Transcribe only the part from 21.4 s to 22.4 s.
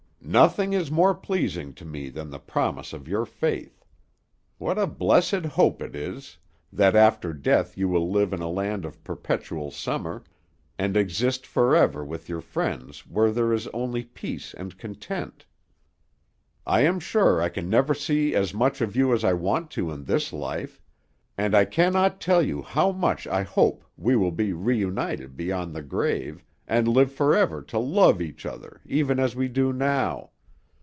I cannot